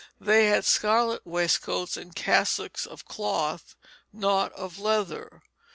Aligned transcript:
They 0.19 0.47
had 0.47 0.65
scarlet 0.65 1.27
waistcoats 1.27 1.95
and 1.95 2.15
cassocks 2.15 2.87
of 2.87 3.05
cloth, 3.05 3.75
not 4.11 4.51
of 4.53 4.79
leather. 4.79 5.43